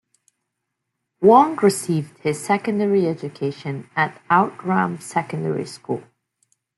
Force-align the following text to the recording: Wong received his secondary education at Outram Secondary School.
Wong 1.21 1.57
received 1.57 2.17
his 2.17 2.43
secondary 2.43 3.05
education 3.05 3.87
at 3.95 4.19
Outram 4.31 4.99
Secondary 4.99 5.67
School. 5.67 6.03